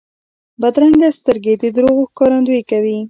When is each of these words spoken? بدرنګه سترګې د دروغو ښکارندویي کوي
بدرنګه 0.61 1.09
سترګې 1.19 1.53
د 1.61 1.63
دروغو 1.75 2.03
ښکارندویي 2.11 2.63
کوي 2.71 2.97